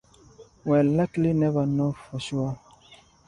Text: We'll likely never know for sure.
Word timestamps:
We'll 0.65 0.83
likely 0.87 1.31
never 1.31 1.67
know 1.67 1.91
for 1.91 2.19
sure. 2.19 2.59